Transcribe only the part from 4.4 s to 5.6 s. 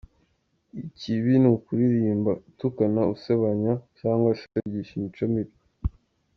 wigisha imico mibi.